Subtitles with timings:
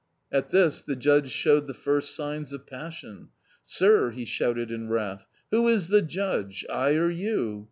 [0.31, 3.27] At this the Judge showed the first signs of passion.
[3.63, 7.59] "Sir," he shouted in wrath, "who is the Judge, I or you?